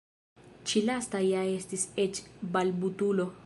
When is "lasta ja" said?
0.85-1.43